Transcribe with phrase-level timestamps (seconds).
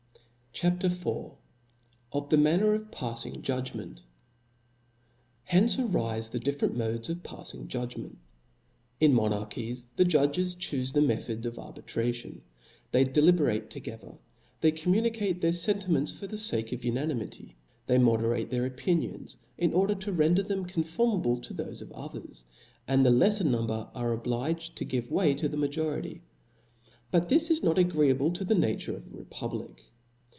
[0.53, 1.31] iia T H E S P I R I t CHAP.
[2.17, 3.41] IV^ Of the manner of faffing Judgfheht.
[3.41, 3.85] ^%i^ r\
[5.49, 7.49] ^N ^^^^^'^^^^ difFcrent manrier of paffing Chap.
[7.53, 7.61] 4.
[7.61, 8.17] ^ judgment.
[8.99, 12.41] In monarchies the judges chufc the method of arbitration
[12.91, 14.17] 5 they deliberate together,
[14.59, 17.55] they communicate their fentiments for the fake of unanimity;
[17.87, 22.43] they mbderatfe their opinions, in or der to render them conformable to thofe of others
[22.43, 22.45] j
[22.89, 26.21] and the lefler number are obliged to give way to the majority.
[27.09, 29.81] But this is ndt agreeable to the nature of a republic.